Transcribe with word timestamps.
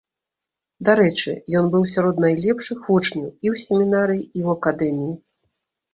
Дарэчы, 0.87 1.33
ён 1.59 1.65
быў 1.75 1.83
сярод 1.93 2.21
найлепшых 2.25 2.79
вучняў 2.89 3.27
і 3.27 3.47
ў 3.53 3.67
семінарыі, 3.67 4.27
і 4.29 4.29
ў 4.29 4.47
акадэміі. 4.59 5.13